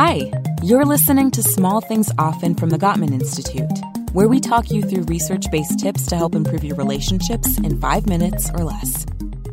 Hi, 0.00 0.30
you're 0.62 0.84
listening 0.84 1.32
to 1.32 1.42
Small 1.42 1.80
Things 1.80 2.08
Often 2.20 2.54
from 2.54 2.70
the 2.70 2.78
Gottman 2.78 3.12
Institute, 3.12 3.68
where 4.12 4.28
we 4.28 4.38
talk 4.38 4.70
you 4.70 4.80
through 4.80 5.02
research 5.06 5.50
based 5.50 5.80
tips 5.80 6.06
to 6.06 6.16
help 6.16 6.36
improve 6.36 6.62
your 6.62 6.76
relationships 6.76 7.58
in 7.58 7.80
five 7.80 8.06
minutes 8.06 8.48
or 8.50 8.62
less. 8.62 9.04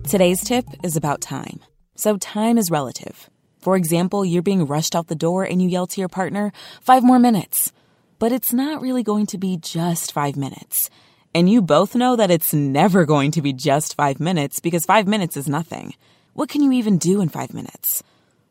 Today's 0.07 0.43
tip 0.43 0.63
is 0.83 0.95
about 0.95 1.19
time. 1.19 1.61
So, 1.95 2.17
time 2.17 2.59
is 2.59 2.69
relative. 2.69 3.27
For 3.57 3.75
example, 3.75 4.23
you're 4.23 4.43
being 4.43 4.67
rushed 4.67 4.95
out 4.95 5.07
the 5.07 5.15
door 5.15 5.45
and 5.45 5.63
you 5.63 5.67
yell 5.67 5.87
to 5.87 5.99
your 5.99 6.09
partner, 6.09 6.53
five 6.79 7.03
more 7.03 7.17
minutes. 7.17 7.71
But 8.19 8.31
it's 8.31 8.53
not 8.53 8.83
really 8.83 9.01
going 9.01 9.25
to 9.25 9.39
be 9.39 9.57
just 9.57 10.11
five 10.11 10.35
minutes. 10.35 10.91
And 11.33 11.49
you 11.49 11.63
both 11.63 11.95
know 11.95 12.15
that 12.17 12.29
it's 12.29 12.53
never 12.53 13.07
going 13.07 13.31
to 13.31 13.41
be 13.41 13.51
just 13.51 13.95
five 13.95 14.19
minutes 14.19 14.59
because 14.59 14.85
five 14.85 15.07
minutes 15.07 15.37
is 15.37 15.49
nothing. 15.49 15.95
What 16.33 16.49
can 16.49 16.61
you 16.61 16.71
even 16.73 16.99
do 16.99 17.21
in 17.21 17.29
five 17.29 17.51
minutes? 17.51 18.03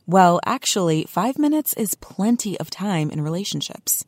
Well, 0.07 0.39
actually, 0.45 1.05
five 1.05 1.39
minutes 1.39 1.73
is 1.73 1.95
plenty 1.95 2.61
of 2.61 2.69
time 2.69 3.09
in 3.09 3.23
relationships. 3.23 4.05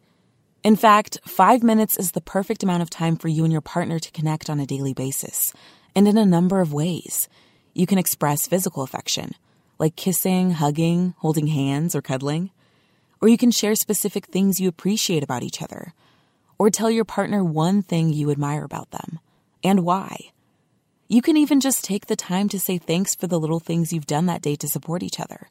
In 0.62 0.76
fact, 0.76 1.16
five 1.24 1.62
minutes 1.62 1.96
is 1.96 2.12
the 2.12 2.20
perfect 2.20 2.62
amount 2.62 2.82
of 2.82 2.90
time 2.90 3.16
for 3.16 3.28
you 3.28 3.44
and 3.44 3.52
your 3.52 3.62
partner 3.62 3.98
to 3.98 4.10
connect 4.10 4.50
on 4.50 4.60
a 4.60 4.66
daily 4.66 4.92
basis, 4.92 5.54
and 5.94 6.06
in 6.06 6.18
a 6.18 6.26
number 6.26 6.60
of 6.60 6.74
ways. 6.74 7.30
You 7.72 7.86
can 7.86 7.96
express 7.96 8.46
physical 8.46 8.82
affection, 8.82 9.32
like 9.78 9.96
kissing, 9.96 10.50
hugging, 10.50 11.14
holding 11.18 11.46
hands, 11.46 11.94
or 11.94 12.02
cuddling. 12.02 12.50
Or 13.22 13.28
you 13.28 13.38
can 13.38 13.50
share 13.50 13.74
specific 13.74 14.26
things 14.26 14.60
you 14.60 14.68
appreciate 14.68 15.22
about 15.22 15.42
each 15.42 15.62
other, 15.62 15.94
or 16.58 16.68
tell 16.68 16.90
your 16.90 17.06
partner 17.06 17.42
one 17.42 17.82
thing 17.82 18.12
you 18.12 18.30
admire 18.30 18.64
about 18.64 18.90
them, 18.90 19.18
and 19.64 19.80
why. 19.80 20.18
You 21.08 21.22
can 21.22 21.38
even 21.38 21.58
just 21.58 21.84
take 21.84 22.04
the 22.04 22.16
time 22.16 22.50
to 22.50 22.60
say 22.60 22.76
thanks 22.76 23.14
for 23.14 23.26
the 23.26 23.40
little 23.40 23.60
things 23.60 23.94
you've 23.94 24.04
done 24.04 24.26
that 24.26 24.42
day 24.42 24.56
to 24.56 24.68
support 24.68 25.02
each 25.02 25.18
other 25.18 25.48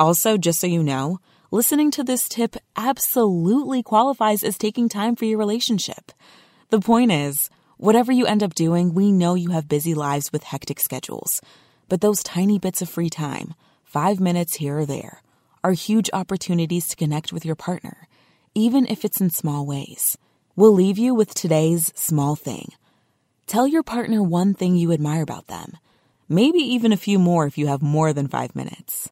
also, 0.00 0.38
just 0.38 0.58
so 0.58 0.66
you 0.66 0.82
know, 0.82 1.20
listening 1.50 1.90
to 1.90 2.02
this 2.02 2.26
tip 2.26 2.56
absolutely 2.74 3.82
qualifies 3.82 4.42
as 4.42 4.56
taking 4.56 4.88
time 4.88 5.14
for 5.14 5.26
your 5.26 5.38
relationship. 5.38 6.10
The 6.70 6.80
point 6.80 7.12
is, 7.12 7.50
whatever 7.76 8.10
you 8.10 8.24
end 8.24 8.42
up 8.42 8.54
doing, 8.54 8.94
we 8.94 9.12
know 9.12 9.34
you 9.34 9.50
have 9.50 9.68
busy 9.68 9.92
lives 9.92 10.32
with 10.32 10.44
hectic 10.44 10.80
schedules. 10.80 11.42
But 11.90 12.00
those 12.00 12.22
tiny 12.22 12.58
bits 12.58 12.80
of 12.80 12.88
free 12.88 13.10
time, 13.10 13.54
five 13.84 14.20
minutes 14.20 14.54
here 14.54 14.78
or 14.78 14.86
there, 14.86 15.20
are 15.62 15.72
huge 15.72 16.08
opportunities 16.14 16.88
to 16.88 16.96
connect 16.96 17.30
with 17.30 17.44
your 17.44 17.56
partner, 17.56 18.08
even 18.54 18.86
if 18.86 19.04
it's 19.04 19.20
in 19.20 19.28
small 19.28 19.66
ways. 19.66 20.16
We'll 20.56 20.72
leave 20.72 20.96
you 20.96 21.14
with 21.14 21.34
today's 21.34 21.92
small 21.94 22.36
thing. 22.36 22.72
Tell 23.46 23.66
your 23.66 23.82
partner 23.82 24.22
one 24.22 24.54
thing 24.54 24.76
you 24.76 24.92
admire 24.92 25.22
about 25.22 25.48
them, 25.48 25.76
maybe 26.26 26.60
even 26.60 26.92
a 26.92 26.96
few 26.96 27.18
more 27.18 27.46
if 27.46 27.58
you 27.58 27.66
have 27.66 27.82
more 27.82 28.14
than 28.14 28.28
five 28.28 28.56
minutes. 28.56 29.10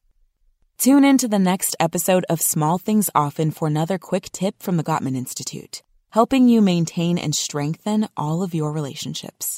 Tune 0.79 1.03
in 1.03 1.17
to 1.17 1.27
the 1.27 1.37
next 1.37 1.75
episode 1.77 2.25
of 2.29 2.39
Small 2.39 2.77
Things 2.77 3.09
Often 3.13 3.51
for 3.51 3.67
another 3.67 3.97
quick 3.97 4.29
tip 4.31 4.63
from 4.63 4.77
the 4.77 4.83
Gottman 4.83 5.13
Institute, 5.13 5.83
helping 6.11 6.47
you 6.47 6.61
maintain 6.61 7.17
and 7.17 7.35
strengthen 7.35 8.07
all 8.15 8.43
of 8.43 8.53
your 8.53 8.71
relationships. 8.71 9.57